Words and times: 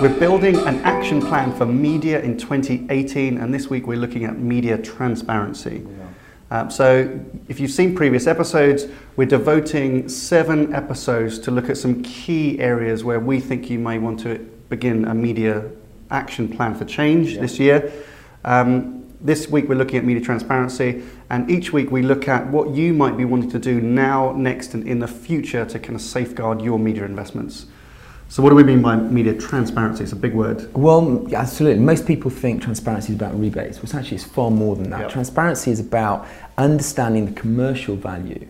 We're 0.00 0.18
building 0.18 0.56
an 0.56 0.76
action 0.80 1.20
plan 1.20 1.52
for 1.52 1.66
media 1.66 2.22
in 2.22 2.38
2018, 2.38 3.36
and 3.36 3.52
this 3.52 3.68
week 3.68 3.86
we're 3.86 3.98
looking 3.98 4.24
at 4.24 4.38
media 4.38 4.78
transparency. 4.78 5.86
Um, 6.50 6.70
so, 6.70 7.20
if 7.48 7.60
you've 7.60 7.70
seen 7.70 7.94
previous 7.94 8.26
episodes, 8.26 8.86
we're 9.16 9.26
devoting 9.28 10.08
seven 10.08 10.74
episodes 10.74 11.38
to 11.40 11.50
look 11.50 11.68
at 11.68 11.76
some 11.76 12.02
key 12.02 12.58
areas 12.60 13.04
where 13.04 13.20
we 13.20 13.40
think 13.40 13.68
you 13.68 13.78
may 13.78 13.98
want 13.98 14.20
to 14.20 14.38
begin 14.70 15.04
a 15.04 15.14
media 15.14 15.64
action 16.10 16.48
plan 16.48 16.74
for 16.74 16.86
change 16.86 17.34
Yeah. 17.34 17.40
this 17.42 17.58
year. 17.60 17.92
Um, 18.42 19.04
this 19.20 19.50
week 19.50 19.68
we're 19.68 19.74
looking 19.74 19.98
at 19.98 20.04
media 20.06 20.24
transparency, 20.24 21.02
and 21.28 21.50
each 21.50 21.74
week 21.74 21.90
we 21.90 22.00
look 22.00 22.26
at 22.26 22.48
what 22.48 22.70
you 22.70 22.94
might 22.94 23.18
be 23.18 23.26
wanting 23.26 23.50
to 23.50 23.58
do 23.58 23.82
now, 23.82 24.32
next, 24.32 24.72
and 24.72 24.88
in 24.88 25.00
the 25.00 25.08
future 25.08 25.66
to 25.66 25.78
kind 25.78 25.94
of 25.94 26.00
safeguard 26.00 26.62
your 26.62 26.78
media 26.78 27.04
investments. 27.04 27.66
So, 28.30 28.44
what 28.44 28.50
do 28.50 28.54
we 28.54 28.62
mean 28.62 28.80
by 28.80 28.94
media 28.94 29.34
transparency? 29.34 30.04
It's 30.04 30.12
a 30.12 30.16
big 30.16 30.34
word. 30.34 30.72
Well, 30.72 31.26
absolutely. 31.34 31.82
Most 31.82 32.06
people 32.06 32.30
think 32.30 32.62
transparency 32.62 33.12
is 33.12 33.16
about 33.16 33.38
rebates, 33.38 33.80
but 33.80 33.92
actually 33.92 34.18
it's 34.18 34.24
far 34.24 34.52
more 34.52 34.76
than 34.76 34.88
that. 34.90 35.00
Yep. 35.00 35.10
Transparency 35.10 35.72
is 35.72 35.80
about 35.80 36.28
understanding 36.56 37.26
the 37.26 37.32
commercial 37.32 37.96
value 37.96 38.46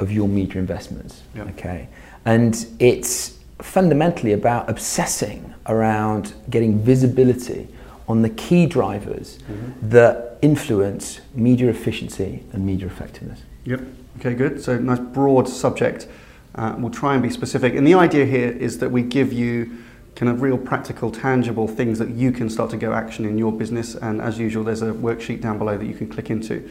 of 0.00 0.10
your 0.10 0.26
media 0.26 0.58
investments. 0.58 1.22
Yep. 1.36 1.50
Okay, 1.50 1.88
and 2.24 2.66
it's 2.80 3.38
fundamentally 3.60 4.32
about 4.32 4.68
obsessing 4.68 5.54
around 5.66 6.34
getting 6.50 6.80
visibility 6.80 7.68
on 8.08 8.22
the 8.22 8.30
key 8.30 8.66
drivers 8.66 9.38
mm-hmm. 9.38 9.88
that 9.88 10.36
influence 10.42 11.20
media 11.32 11.70
efficiency 11.70 12.42
and 12.52 12.66
media 12.66 12.88
effectiveness. 12.88 13.42
Yep. 13.66 13.82
Okay, 14.18 14.34
good. 14.34 14.60
So, 14.60 14.78
nice 14.78 14.98
broad 14.98 15.48
subject. 15.48 16.08
Uh, 16.54 16.74
we'll 16.78 16.90
try 16.90 17.14
and 17.14 17.22
be 17.22 17.30
specific. 17.30 17.74
And 17.74 17.86
the 17.86 17.94
idea 17.94 18.26
here 18.26 18.50
is 18.50 18.78
that 18.78 18.90
we 18.90 19.02
give 19.02 19.32
you 19.32 19.78
kind 20.14 20.30
of 20.30 20.42
real 20.42 20.58
practical, 20.58 21.10
tangible 21.10 21.66
things 21.66 21.98
that 21.98 22.10
you 22.10 22.32
can 22.32 22.50
start 22.50 22.70
to 22.70 22.76
go 22.76 22.92
action 22.92 23.24
in 23.24 23.38
your 23.38 23.50
business. 23.52 23.94
And 23.94 24.20
as 24.20 24.38
usual, 24.38 24.62
there's 24.62 24.82
a 24.82 24.92
worksheet 24.92 25.40
down 25.40 25.58
below 25.58 25.78
that 25.78 25.86
you 25.86 25.94
can 25.94 26.08
click 26.08 26.28
into. 26.30 26.68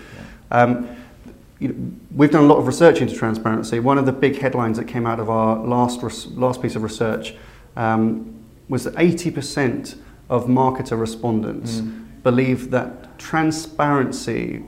Um, 0.52 0.88
you 1.60 1.70
know, 1.70 1.92
we've 2.16 2.32
done 2.32 2.44
a 2.44 2.48
lot 2.48 2.58
of 2.58 2.68
research 2.68 3.02
into 3.02 3.16
transparency. 3.16 3.80
One 3.80 3.98
of 3.98 4.06
the 4.06 4.12
big 4.12 4.38
headlines 4.40 4.78
that 4.78 4.86
came 4.88 5.06
out 5.08 5.20
of 5.20 5.30
our 5.30 5.58
last, 5.66 6.02
res- 6.04 6.28
last 6.28 6.62
piece 6.62 6.76
of 6.76 6.84
research 6.84 7.36
um, 7.76 8.36
was 8.70 8.84
that 8.84 8.94
80% 8.96 9.98
of 10.30 10.46
marketer 10.46 11.00
respondents 11.00 11.82
believe 12.24 12.72
that 12.72 13.18
transparency 13.20 14.64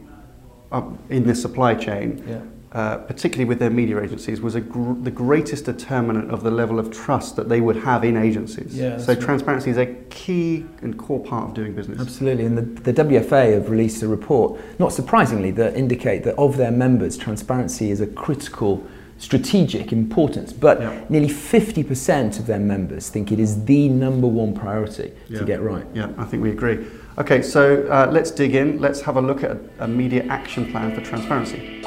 uh, 0.72 0.82
in 1.10 1.26
the 1.26 1.36
supply 1.36 1.76
chain 1.76 2.24
Yeah. 2.28 2.42
Uh, 2.74 2.98
particularly 2.98 3.46
with 3.46 3.60
their 3.60 3.70
media 3.70 4.02
agencies, 4.02 4.42
was 4.42 4.56
a 4.56 4.62
gr- 4.62 4.94
the 5.04 5.12
greatest 5.12 5.66
determinant 5.66 6.32
of 6.32 6.42
the 6.42 6.50
level 6.50 6.80
of 6.80 6.92
trust 6.92 7.36
that 7.36 7.48
they 7.48 7.62
would 7.62 7.76
have 7.76 8.04
in 8.04 8.18
agencies. 8.18 8.76
Yeah, 8.76 8.98
so 8.98 9.14
right. 9.14 9.22
transparency 9.22 9.70
is 9.70 9.78
a 9.78 9.86
key 10.10 10.66
and 10.82 10.98
core 10.98 11.20
part 11.24 11.50
of 11.50 11.54
doing 11.54 11.74
business. 11.74 12.00
Absolutely, 12.00 12.46
and 12.46 12.58
the, 12.58 12.92
the 12.92 12.94
WFA 13.04 13.54
have 13.54 13.70
released 13.70 14.02
a 14.02 14.08
report, 14.08 14.60
not 14.80 14.92
surprisingly, 14.92 15.52
that 15.52 15.76
indicate 15.76 16.24
that 16.24 16.36
of 16.36 16.58
their 16.58 16.72
members, 16.72 17.16
transparency 17.16 17.92
is 17.92 18.02
a 18.02 18.08
critical 18.08 18.84
strategic 19.20 19.94
importance. 19.94 20.52
But 20.52 20.82
Yeah. 20.82 21.00
nearly 21.10 21.30
50% 21.30 22.40
of 22.40 22.48
their 22.48 22.60
members 22.60 23.08
think 23.10 23.32
it 23.32 23.40
is 23.40 23.66
the 23.66 23.88
number 23.88 24.28
one 24.28 24.54
priority 24.54 25.12
Yeah. 25.30 25.40
to 25.40 25.46
get 25.46 25.62
right. 25.62 25.86
Yeah, 25.94 26.10
I 26.18 26.26
think 26.26 26.42
we 26.42 26.50
agree. 26.50 26.80
Okay, 27.20 27.44
so 27.44 27.86
uh, 27.92 28.10
let's 28.12 28.32
dig 28.32 28.56
in. 28.56 28.82
Let's 28.82 29.02
have 29.02 29.16
a 29.18 29.22
look 29.22 29.44
at 29.44 29.58
a 29.80 29.88
media 29.88 30.26
action 30.30 30.66
plan 30.72 30.96
for 30.96 31.02
transparency. 31.02 31.84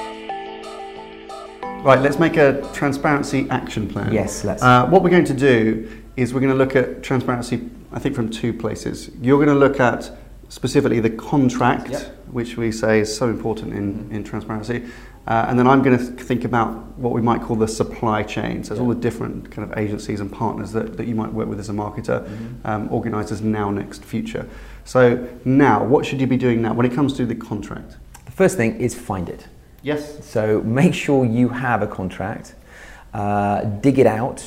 Right, 1.87 2.01
let's 2.01 2.19
make 2.19 2.37
a 2.37 2.69
transparency 2.75 3.48
action 3.48 3.87
plan. 3.89 4.12
Yes, 4.12 4.45
let's. 4.45 4.61
Uh, 4.61 4.89
what 4.89 5.05
we're 5.05 5.11
going 5.11 5.25
to 5.27 5.33
do 5.33 5.89
is 6.17 6.34
we're 6.34 6.41
going 6.41 6.53
to 6.53 6.59
look 6.59 6.75
at 6.75 7.05
transparency, 7.05 7.70
I 7.93 8.01
think, 8.01 8.16
from 8.16 8.28
two 8.28 8.53
places. 8.53 9.09
You're 9.21 9.37
going 9.37 9.56
to 9.56 9.65
look 9.66 9.78
at 9.78 10.10
specifically 10.49 10.99
the 10.99 11.10
contract, 11.10 11.91
Yep. 11.91 12.16
which 12.33 12.56
we 12.56 12.72
say 12.72 12.99
is 12.99 13.16
so 13.16 13.28
important 13.28 13.72
in, 13.72 14.10
in 14.10 14.25
transparency. 14.25 14.83
Uh, 15.28 15.47
and 15.49 15.56
then 15.56 15.69
I'm 15.69 15.81
going 15.84 15.97
to 15.97 16.05
think 16.25 16.44
about 16.44 16.71
what 16.99 17.12
we 17.12 17.22
might 17.22 17.41
call 17.41 17.55
the 17.55 17.69
supply 17.69 18.25
chain. 18.25 18.65
So, 18.65 18.75
there's 18.75 18.81
all 18.81 18.93
the 18.93 19.00
different 19.00 19.53
kind 19.53 19.71
of 19.71 19.78
agencies 19.78 20.19
and 20.19 20.33
partners 20.33 20.72
that, 20.72 20.97
that 20.97 21.06
you 21.06 21.15
might 21.15 21.33
work 21.33 21.47
with 21.47 21.60
as 21.60 21.69
a 21.69 21.72
marketer, 21.72 22.28
um, 22.65 22.89
organised 22.91 23.31
as 23.31 23.43
now, 23.43 23.71
next, 23.71 24.05
future. 24.05 24.49
So, 24.84 25.28
now, 25.44 25.84
what 25.84 26.05
should 26.05 26.21
you 26.21 26.27
be 26.27 26.37
doing 26.37 26.62
now 26.62 26.75
when 26.75 26.84
it 26.84 26.93
comes 26.93 27.12
to 27.12 27.27
the 27.27 27.37
contract? 27.37 27.94
the 28.25 28.33
first 28.33 28.56
thing 28.56 28.81
is 28.81 28.93
find 28.93 29.28
it. 29.28 29.47
Yes. 29.86 30.26
So 30.26 30.62
make 30.62 30.94
sure 30.94 31.24
you 31.24 31.48
have 31.48 31.80
a 31.80 31.86
contract, 31.86 32.56
uh, 33.14 33.62
dig 33.62 34.00
it 34.00 34.06
out, 34.06 34.44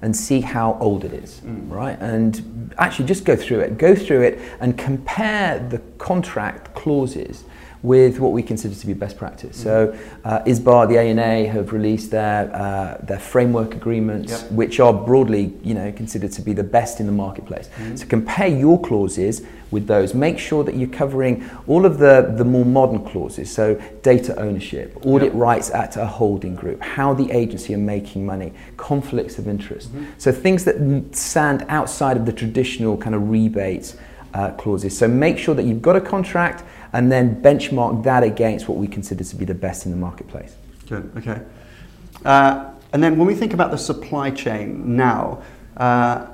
and 0.00 0.16
see 0.16 0.40
how 0.40 0.78
old 0.80 1.04
it 1.04 1.12
is, 1.12 1.42
right? 1.44 1.98
And 2.00 2.72
actually 2.78 3.04
just 3.04 3.26
go 3.26 3.36
through 3.36 3.60
it. 3.60 3.76
Go 3.76 3.94
through 3.94 4.22
it 4.22 4.38
and 4.60 4.78
compare 4.78 5.58
the 5.58 5.78
contract 5.98 6.72
clauses 6.82 7.44
with 7.80 8.18
what 8.18 8.32
we 8.32 8.42
consider 8.42 8.74
to 8.74 8.86
be 8.88 8.92
best 8.92 9.16
practice. 9.16 9.56
So 9.56 9.96
uh, 10.24 10.40
ISBA, 10.50 10.88
the 10.88 10.98
ANA, 10.98 11.48
have 11.48 11.72
released 11.72 12.10
their, 12.10 12.52
uh, 12.52 12.98
their 13.04 13.20
framework 13.20 13.74
agreements, 13.80 14.32
Yep. 14.32 14.50
which 14.50 14.80
are 14.80 14.92
broadly 14.92 15.44
you 15.62 15.74
know, 15.74 15.92
considered 15.92 16.32
to 16.32 16.42
be 16.42 16.52
the 16.52 16.64
best 16.64 16.98
in 16.98 17.06
the 17.06 17.12
marketplace. 17.12 17.68
So 17.94 18.04
compare 18.06 18.48
your 18.48 18.80
clauses 18.80 19.42
with 19.70 19.86
those. 19.86 20.12
Make 20.12 20.40
sure 20.40 20.64
that 20.64 20.74
you're 20.74 20.88
covering 21.02 21.48
all 21.68 21.86
of 21.86 21.98
the, 21.98 22.34
the 22.36 22.44
more 22.44 22.64
modern 22.64 23.04
clauses, 23.04 23.48
so 23.58 23.80
data 24.02 24.34
ownership, 24.40 24.88
audit 25.06 25.32
Yep. 25.32 25.40
rights 25.48 25.70
at 25.70 25.96
a 25.96 26.06
holding 26.06 26.56
group, 26.56 26.80
how 26.82 27.14
the 27.14 27.30
agency 27.30 27.74
are 27.74 27.84
making 27.96 28.26
money, 28.26 28.52
conflicts 28.76 29.38
of 29.38 29.46
interest. 29.46 29.88
So 30.18 30.32
things 30.32 30.64
that 30.64 30.76
stand 31.12 31.64
outside 31.68 32.16
of 32.16 32.24
the 32.26 32.32
traditional 32.32 32.96
kind 32.96 33.14
of 33.14 33.30
rebates 33.30 33.96
uh, 34.38 34.52
clauses. 34.52 34.96
So 34.96 35.08
make 35.08 35.36
sure 35.36 35.54
that 35.56 35.64
you've 35.64 35.82
got 35.82 35.96
a 35.96 36.00
contract 36.00 36.62
and 36.92 37.10
then 37.10 37.42
benchmark 37.42 38.04
that 38.04 38.22
against 38.22 38.68
what 38.68 38.78
we 38.78 38.86
consider 38.86 39.24
to 39.24 39.36
be 39.36 39.44
the 39.44 39.54
best 39.54 39.84
in 39.84 39.90
the 39.90 39.98
marketplace. 39.98 40.54
Good. 40.88 41.10
Okay. 41.16 41.42
Uh, 42.24 42.70
and 42.92 43.02
then 43.02 43.18
when 43.18 43.26
we 43.26 43.34
think 43.34 43.52
about 43.52 43.72
the 43.72 43.78
supply 43.78 44.30
chain 44.30 44.96
now, 44.96 45.42
uh, 45.76 46.28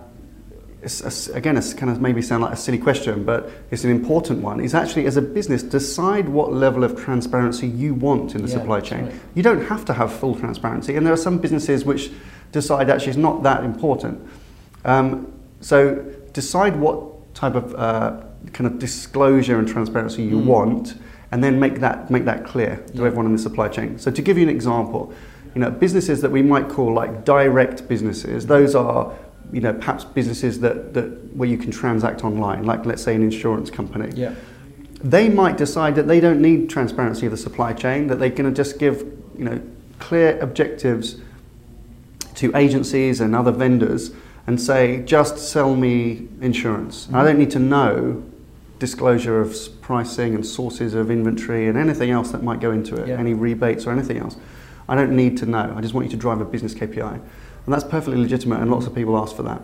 it's, 0.83 1.29
again, 1.29 1.57
it's 1.57 1.73
kind 1.73 1.91
of 1.91 2.03
maybe 2.03 2.21
sound 2.21 2.43
like 2.43 2.53
a 2.53 2.57
silly 2.57 2.77
question, 2.77 3.25
but 3.25 3.51
it's 3.71 3.85
an 3.85 3.91
important 3.91 4.43
one. 4.43 4.61
Is 4.61 4.75
actually 4.75 5.07
as 5.07 5.17
a 5.17 5.23
business 5.23 5.63
decide 5.63 6.29
what 6.29 6.53
level 6.53 6.85
of 6.85 7.03
transparency 7.03 7.67
you 7.67 7.95
want 7.95 8.35
in 8.35 8.43
the 8.43 8.49
Yeah, 8.49 8.59
supply 8.59 8.81
chain. 8.83 9.07
right. 9.07 9.15
You 9.35 9.43
don't 9.43 9.65
have 9.65 9.87
to 9.87 9.95
have 9.95 10.13
full 10.13 10.35
transparency, 10.35 10.95
and 10.97 11.07
there 11.07 11.15
are 11.15 11.23
some 11.29 11.39
businesses 11.39 11.87
which 11.87 12.11
decide 12.53 12.91
actually 12.91 13.13
it's 13.13 13.17
not 13.17 13.43
that 13.45 13.65
important. 13.65 14.21
Um, 14.85 15.33
so 15.63 16.05
decide 16.35 16.77
what 16.77 17.14
type 17.35 17.55
of 17.55 17.75
uh, 17.75 18.21
kind 18.53 18.67
of 18.67 18.79
disclosure 18.79 19.59
and 19.59 19.67
transparency 19.69 20.23
you 20.23 20.39
want, 20.39 20.95
and 21.33 21.43
then 21.43 21.59
make 21.61 21.81
that 21.81 22.11
make 22.11 22.25
that 22.25 22.45
clear 22.45 22.77
to 22.77 22.93
Yeah. 22.95 23.07
everyone 23.07 23.27
in 23.27 23.33
the 23.33 23.39
supply 23.39 23.69
chain. 23.69 23.99
So 23.99 24.11
to 24.11 24.23
give 24.23 24.37
you 24.39 24.45
an 24.45 24.49
example, 24.51 25.13
you 25.55 25.61
know, 25.61 25.71
businesses 25.71 26.21
that 26.23 26.31
we 26.31 26.43
might 26.43 26.69
call 26.69 26.93
like 26.95 27.25
direct 27.25 27.89
businesses, 27.89 28.47
those 28.47 28.75
are 28.75 29.13
you 29.53 29.61
know 29.61 29.73
perhaps 29.75 30.05
businesses 30.05 30.61
that, 30.61 30.95
that 30.95 31.05
where 31.37 31.49
you 31.49 31.59
can 31.59 31.71
transact 31.71 32.25
online, 32.25 32.65
like 32.65 32.87
let's 32.87 33.03
say 33.03 33.15
an 33.15 33.23
insurance 33.23 33.71
company 33.71 34.11
Yeah. 34.15 34.35
they 35.03 35.29
might 35.29 35.57
decide 35.59 35.95
that 35.97 36.07
they 36.09 36.19
don't 36.19 36.41
need 36.41 36.71
transparency 36.71 37.27
of 37.27 37.33
the 37.33 37.37
supply 37.37 37.73
chain, 37.75 38.07
that 38.07 38.19
they're 38.19 38.31
going 38.31 38.51
to 38.53 38.57
just 38.63 38.79
give 38.79 38.97
you 39.39 39.45
know 39.45 39.61
clear 39.99 40.39
objectives 40.41 41.17
to 42.37 42.51
agencies 42.57 43.21
and 43.21 43.35
other 43.37 43.53
vendors 43.53 44.11
and 44.47 44.61
say 44.61 45.03
just 45.05 45.39
sell 45.39 45.75
me 45.75 46.29
insurance. 46.41 47.09
I 47.13 47.25
don't 47.25 47.39
need 47.39 47.51
to 47.53 47.59
know 47.59 48.23
disclosure 48.79 49.41
of 49.41 49.57
pricing 49.81 50.35
and 50.35 50.45
sources 50.45 50.95
of 50.95 51.11
inventory 51.11 51.69
and 51.69 51.79
anything 51.79 52.11
else 52.11 52.31
that 52.33 52.43
might 52.43 52.61
go 52.61 52.71
into 52.71 52.97
it, 52.97 53.09
Yeah. 53.09 53.19
any 53.19 53.33
rebates 53.33 53.87
or 53.87 53.93
anything 53.93 54.19
else. 54.19 54.37
I 54.89 54.95
don't 54.95 55.13
need 55.17 55.39
to 55.39 55.47
know. 55.47 55.73
I 55.77 55.81
just 55.81 55.95
want 55.95 56.07
you 56.07 56.11
to 56.11 56.17
drive 56.17 56.41
a 56.41 56.45
business 56.45 56.75
KPI. 56.75 57.15
And 57.15 57.73
that's 57.73 57.85
perfectly 57.85 58.21
legitimate 58.21 58.61
and 58.61 58.71
lots 58.71 58.87
of 58.87 58.95
people 58.95 59.17
ask 59.17 59.35
for 59.35 59.43
that. 59.45 59.63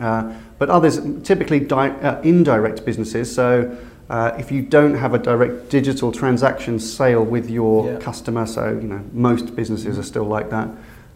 Uh, 0.00 0.32
but 0.58 0.68
others, 0.68 1.00
typically 1.22 1.60
di- 1.60 1.90
uh, 1.90 2.20
indirect 2.22 2.84
businesses, 2.84 3.32
so 3.32 3.76
uh, 4.10 4.32
if 4.38 4.50
you 4.52 4.62
don't 4.62 4.94
have 4.94 5.14
a 5.14 5.18
direct 5.18 5.68
digital 5.70 6.10
transaction 6.12 6.78
sale 6.80 7.24
with 7.24 7.48
your 7.48 7.86
Yeah. 7.92 7.98
customer, 7.98 8.46
so 8.46 8.68
you 8.80 8.88
know 8.88 9.00
most 9.12 9.54
businesses 9.56 9.98
are 9.98 10.02
still 10.02 10.24
like 10.24 10.50
that. 10.50 10.68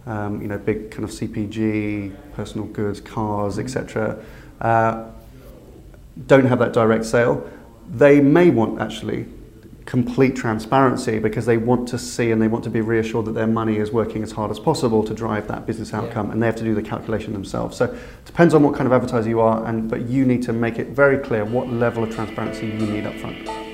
Um, 0.07 0.41
you 0.41 0.49
know, 0.49 0.59
big 0.59 0.91
kind 0.91 1.05
of 1.05 1.11
CPG, 1.11 2.15
personal 2.35 2.67
goods, 2.67 3.01
cars, 3.01 3.59
etc. 3.59 4.25
Uh, 4.61 5.07
don't 6.27 6.47
have 6.47 6.59
that 6.59 6.73
direct 6.73 7.05
sale. 7.05 7.49
They 7.89 8.21
may 8.21 8.51
want 8.51 8.81
actually 8.81 9.27
complete 9.91 10.37
transparency 10.37 11.19
because 11.19 11.47
they 11.47 11.57
want 11.57 11.89
to 11.89 11.99
see 11.99 12.31
and 12.31 12.41
they 12.41 12.47
want 12.47 12.63
to 12.63 12.71
be 12.71 12.81
reassured 12.81 13.25
that 13.25 13.33
their 13.33 13.47
money 13.49 13.77
is 13.77 13.91
working 13.91 14.23
as 14.23 14.31
hard 14.31 14.49
as 14.51 14.61
possible 14.61 15.03
to 15.03 15.13
drive 15.13 15.49
that 15.49 15.67
business 15.67 15.93
outcome 15.93 16.31
and 16.31 16.41
they 16.41 16.47
have 16.47 16.55
to 16.55 16.63
do 16.63 16.77
the 16.77 16.83
calculation 16.83 17.33
themselves. 17.33 17.77
So 17.77 17.87
it 17.87 18.25
depends 18.25 18.55
on 18.55 18.63
what 18.63 18.75
kind 18.75 18.87
of 18.87 18.93
advertiser 18.93 19.29
you 19.29 19.41
are 19.41 19.67
and 19.67 19.91
but 19.91 20.03
you 20.03 20.25
need 20.25 20.45
to 20.45 20.53
make 20.53 20.79
it 20.79 20.89
very 20.91 21.19
clear 21.19 21.45
what 21.45 21.69
level 21.69 22.05
of 22.05 22.15
transparency 22.15 22.67
you 22.67 22.87
need 22.87 23.05
up 23.05 23.15
front. 23.15 23.70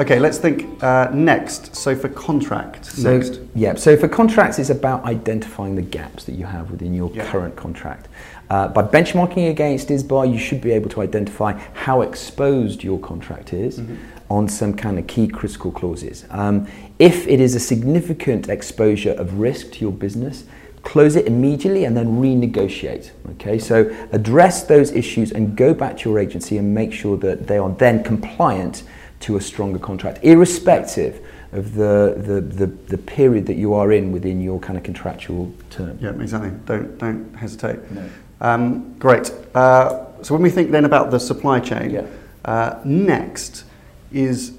Okay, 0.00 0.18
let's 0.18 0.38
think 0.38 0.82
uh, 0.82 1.10
next. 1.12 1.76
So 1.76 1.94
for 1.94 2.08
contract, 2.08 2.86
So, 2.86 3.18
next. 3.18 3.38
Yeah, 3.54 3.74
so 3.74 3.98
for 3.98 4.08
contracts, 4.08 4.58
it's 4.58 4.70
about 4.70 5.04
identifying 5.04 5.74
the 5.76 5.82
gaps 5.82 6.24
that 6.24 6.36
you 6.36 6.46
have 6.46 6.70
within 6.70 6.94
your 6.94 7.10
Yeah. 7.12 7.26
current 7.26 7.54
contract. 7.54 8.08
Uh, 8.48 8.68
by 8.68 8.82
benchmarking 8.82 9.50
against 9.50 9.90
ISBA, 9.90 10.32
you 10.32 10.38
should 10.38 10.62
be 10.62 10.70
able 10.70 10.88
to 10.88 11.02
identify 11.02 11.52
how 11.74 12.00
exposed 12.00 12.82
your 12.82 12.98
contract 12.98 13.52
is 13.52 13.78
mm-hmm. 13.78 13.94
on 14.30 14.48
some 14.48 14.72
kind 14.72 14.98
of 14.98 15.06
key 15.06 15.28
critical 15.28 15.70
clauses. 15.70 16.24
Um, 16.30 16.66
if 16.98 17.28
it 17.28 17.38
is 17.38 17.54
a 17.54 17.60
significant 17.60 18.48
exposure 18.48 19.12
of 19.12 19.38
risk 19.38 19.72
to 19.72 19.80
your 19.80 19.92
business, 19.92 20.44
close 20.82 21.14
it 21.14 21.26
immediately 21.26 21.84
and 21.84 21.94
then 21.94 22.22
renegotiate. 22.22 23.10
Okay, 23.32 23.58
so 23.58 23.94
address 24.12 24.62
those 24.64 24.92
issues 24.92 25.30
and 25.30 25.54
go 25.56 25.74
back 25.74 25.98
to 25.98 26.08
your 26.08 26.18
agency 26.18 26.56
and 26.56 26.74
make 26.74 26.94
sure 26.94 27.18
that 27.18 27.46
they 27.48 27.58
are 27.58 27.70
then 27.70 28.02
compliant 28.02 28.82
to 29.20 29.36
a 29.36 29.40
stronger 29.40 29.78
contract, 29.78 30.18
irrespective 30.22 31.24
of 31.52 31.74
the, 31.74 32.14
the, 32.16 32.40
the, 32.40 32.66
the, 32.66 32.98
period 32.98 33.46
that 33.46 33.56
you 33.56 33.74
are 33.74 33.92
in 33.92 34.12
within 34.12 34.40
your 34.40 34.60
kind 34.60 34.78
of 34.78 34.84
contractual 34.84 35.52
term. 35.68 35.98
Yeah, 36.00 36.10
exactly. 36.10 36.52
Don't, 36.64 36.96
don't 36.98 37.34
hesitate. 37.34 37.90
No. 37.90 38.08
Um, 38.40 38.94
great. 38.98 39.32
Uh, 39.54 40.06
so 40.22 40.34
when 40.34 40.42
we 40.42 40.50
think 40.50 40.70
then 40.70 40.84
about 40.84 41.10
the 41.10 41.18
supply 41.18 41.60
chain, 41.60 41.90
yeah. 41.90 42.06
uh, 42.44 42.80
next 42.84 43.64
is 44.12 44.56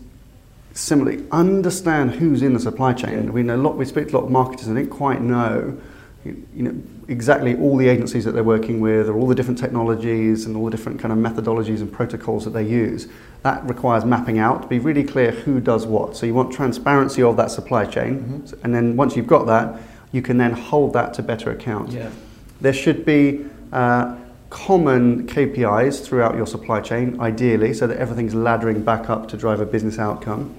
similarly 0.73 1.25
understand 1.31 2.11
who's 2.11 2.41
in 2.41 2.53
the 2.53 2.59
supply 2.59 2.93
chain. 2.93 3.25
Yeah. 3.25 3.31
We 3.31 3.43
know 3.43 3.55
a 3.55 3.57
lot. 3.57 3.77
We 3.77 3.85
speak 3.85 4.09
to 4.09 4.15
a 4.15 4.17
lot 4.17 4.25
of 4.25 4.31
marketers 4.31 4.67
and 4.67 4.75
don't 4.75 4.89
quite 4.89 5.21
know, 5.21 5.77
you, 6.23 6.45
know, 6.53 6.75
exactly 7.07 7.55
all 7.55 7.77
the 7.77 7.87
agencies 7.87 8.25
that 8.25 8.31
they're 8.31 8.43
working 8.43 8.79
with, 8.79 9.09
or 9.09 9.15
all 9.17 9.27
the 9.27 9.35
different 9.35 9.57
technologies 9.57 10.45
and 10.45 10.55
all 10.55 10.65
the 10.65 10.71
different 10.71 10.99
kind 10.99 11.11
of 11.11 11.17
methodologies 11.17 11.79
and 11.79 11.91
protocols 11.91 12.45
that 12.45 12.51
they 12.51 12.63
use. 12.63 13.07
That 13.43 13.67
requires 13.67 14.05
mapping 14.05 14.37
out 14.37 14.61
to 14.61 14.67
be 14.67 14.79
really 14.79 15.03
clear 15.03 15.31
who 15.31 15.59
does 15.59 15.87
what. 15.87 16.15
So 16.15 16.25
you 16.25 16.33
want 16.33 16.53
transparency 16.53 17.23
of 17.23 17.37
that 17.37 17.51
supply 17.51 17.85
chain, 17.85 18.19
mm-hmm. 18.19 18.63
and 18.63 18.73
then 18.73 18.95
once 18.95 19.15
you've 19.15 19.27
got 19.27 19.47
that, 19.47 19.81
you 20.11 20.21
can 20.21 20.37
then 20.37 20.51
hold 20.51 20.93
that 20.93 21.13
to 21.15 21.23
better 21.23 21.51
account. 21.51 21.91
Yeah. 21.91 22.11
There 22.59 22.73
should 22.73 23.05
be 23.05 23.45
uh, 23.71 24.15
common 24.51 25.25
KPIs 25.25 26.05
throughout 26.05 26.35
your 26.35 26.45
supply 26.45 26.81
chain, 26.81 27.19
ideally, 27.19 27.73
so 27.73 27.87
that 27.87 27.97
everything's 27.97 28.35
laddering 28.35 28.85
back 28.85 29.09
up 29.09 29.27
to 29.29 29.37
drive 29.37 29.59
a 29.59 29.65
business 29.65 29.97
outcome. 29.97 30.55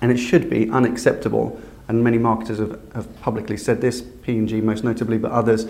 And 0.00 0.10
it 0.10 0.16
should 0.16 0.48
be 0.48 0.68
unacceptable, 0.70 1.60
and 1.90 2.04
many 2.04 2.18
marketers 2.18 2.60
have, 2.60 2.80
have 2.94 3.20
publicly 3.20 3.56
said 3.56 3.80
this, 3.80 4.00
P&G 4.00 4.60
most 4.60 4.84
notably, 4.84 5.18
but 5.18 5.32
others, 5.32 5.66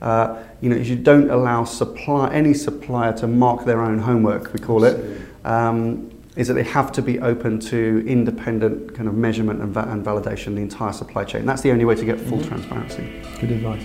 uh, 0.00 0.42
you 0.62 0.70
know, 0.70 0.76
you 0.76 0.96
don't 0.96 1.30
allow 1.30 1.62
supply, 1.64 2.32
any 2.32 2.54
supplier 2.54 3.12
to 3.12 3.26
mark 3.26 3.66
their 3.66 3.82
own 3.82 3.98
homework, 3.98 4.54
we 4.54 4.58
call 4.58 4.84
it, 4.84 5.20
um, 5.44 6.10
is 6.36 6.48
that 6.48 6.54
they 6.54 6.62
have 6.62 6.90
to 6.92 7.02
be 7.02 7.20
open 7.20 7.60
to 7.60 8.02
independent 8.06 8.94
kind 8.94 9.08
of 9.08 9.14
measurement 9.14 9.60
and, 9.60 9.74
va- 9.74 9.86
and 9.90 10.02
validation 10.02 10.54
the 10.54 10.62
entire 10.62 10.92
supply 10.92 11.22
chain. 11.22 11.44
That's 11.44 11.60
the 11.60 11.70
only 11.70 11.84
way 11.84 11.96
to 11.96 12.04
get 12.04 12.18
full 12.18 12.38
mm-hmm. 12.38 12.48
transparency. 12.48 13.22
Good 13.38 13.50
advice. 13.50 13.84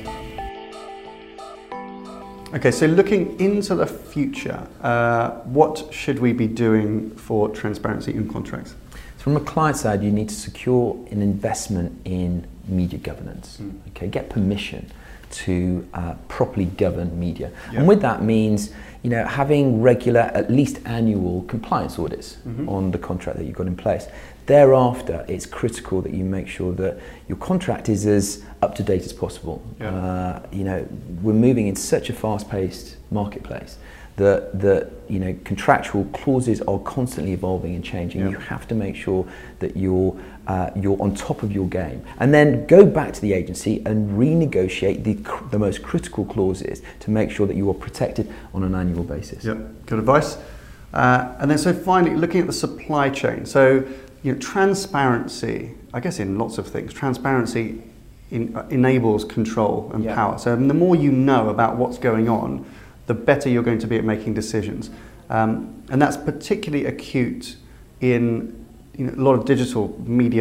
Okay, 2.53 2.71
so 2.71 2.85
looking 2.85 3.37
into 3.41 3.75
the 3.75 3.87
future, 3.87 4.65
uh, 4.81 5.31
what 5.41 5.91
should 5.91 6.19
we 6.19 6.31
be 6.31 6.47
doing 6.47 7.09
for 7.11 7.49
transparency 7.49 8.13
in 8.13 8.31
contracts? 8.31 8.75
From 9.23 9.37
a 9.37 9.39
client 9.39 9.77
side, 9.77 10.03
you 10.03 10.11
need 10.11 10.27
to 10.27 10.35
secure 10.35 10.97
an 11.09 11.21
investment 11.21 11.97
in 12.03 12.45
media 12.67 12.99
governance. 12.99 13.57
Mm. 13.61 13.79
Okay, 13.91 14.07
get 14.07 14.29
permission 14.29 14.91
to 15.31 15.87
uh, 15.93 16.15
properly 16.27 16.65
govern 16.65 17.17
media, 17.17 17.49
and 17.71 17.87
with 17.87 18.01
that 18.01 18.21
means 18.21 18.71
you 19.01 19.09
know 19.09 19.23
having 19.25 19.81
regular, 19.81 20.29
at 20.33 20.51
least 20.51 20.79
annual 20.83 21.43
compliance 21.43 21.97
audits 21.97 22.35
mm-hmm. 22.45 22.67
on 22.67 22.91
the 22.91 22.97
contract 22.97 23.37
that 23.37 23.45
you've 23.45 23.55
got 23.55 23.67
in 23.67 23.77
place. 23.77 24.07
Thereafter, 24.45 25.23
it's 25.29 25.45
critical 25.45 26.01
that 26.01 26.13
you 26.13 26.25
make 26.25 26.49
sure 26.49 26.73
that 26.73 26.99
your 27.29 27.37
contract 27.37 27.87
is 27.87 28.05
as 28.05 28.43
up 28.61 28.75
to 28.75 28.83
date 28.83 29.03
as 29.03 29.13
possible. 29.13 29.63
Uh, 29.79 30.41
you 30.51 30.65
know, 30.65 30.85
we're 31.21 31.31
moving 31.31 31.67
in 31.67 31.77
such 31.77 32.09
a 32.09 32.13
fast-paced 32.13 32.97
marketplace 33.09 33.77
that 34.15 34.59
that 34.59 34.91
you 35.09 35.19
know 35.19 35.35
contractual 35.43 36.05
clauses 36.05 36.61
are 36.61 36.79
constantly 36.79 37.33
evolving 37.33 37.75
and 37.75 37.83
changing. 37.83 38.21
Yeah. 38.21 38.29
You 38.29 38.37
have 38.37 38.67
to 38.67 38.75
make 38.75 38.95
sure 38.95 39.27
that 39.59 39.75
you're 39.75 40.15
uh, 40.47 40.69
you're 40.75 41.01
on 41.01 41.15
top 41.15 41.41
of 41.43 41.51
your 41.51 41.67
game, 41.67 42.05
and 42.19 42.33
then 42.33 42.65
go 42.67 42.85
back 42.85 43.13
to 43.13 43.21
the 43.21 43.33
agency 43.33 43.81
and 43.85 44.11
renegotiate 44.19 45.03
the 45.03 45.15
cr- 45.15 45.45
the 45.49 45.59
most 45.59 45.81
critical 45.81 46.25
clauses 46.25 46.81
to 46.99 47.11
make 47.11 47.31
sure 47.31 47.47
that 47.47 47.55
you 47.55 47.69
are 47.69 47.75
protected 47.75 48.31
on 48.53 48.63
an 48.63 48.75
annual 48.75 49.03
basis. 49.03 49.43
Yep, 49.43 49.85
good 49.85 49.99
advice. 49.99 50.37
Uh, 50.93 51.35
and 51.39 51.49
then 51.49 51.57
so 51.57 51.73
finally, 51.73 52.15
looking 52.15 52.41
at 52.41 52.47
the 52.47 52.53
supply 52.53 53.09
chain. 53.09 53.45
So 53.45 53.83
you 54.21 54.33
know, 54.33 54.39
transparency, 54.39 55.71
I 55.93 55.99
guess 55.99 56.19
in 56.19 56.37
lots 56.37 56.57
of 56.57 56.67
things, 56.67 56.93
transparency 56.93 57.81
in, 58.31 58.55
uh, 58.55 58.67
enables 58.69 59.25
control 59.25 59.91
and 59.93 60.05
power. 60.07 60.37
So 60.37 60.55
the 60.55 60.73
more 60.73 60.95
you 60.95 61.11
know 61.11 61.49
about 61.49 61.77
what's 61.77 61.97
going 61.97 62.29
on, 62.29 62.65
the 63.07 63.13
better 63.13 63.49
you're 63.49 63.63
going 63.63 63.79
to 63.79 63.87
be 63.87 63.97
at 63.97 64.03
making 64.03 64.33
decisions. 64.33 64.89
Um, 65.29 65.83
and 65.89 66.01
that's 66.01 66.17
particularly 66.17 66.85
acute 66.85 67.57
in 68.01 68.65
you 68.95 69.07
know, 69.07 69.13
a 69.13 69.23
lot 69.23 69.33
of 69.33 69.45
digital 69.45 69.99
media 70.05 70.31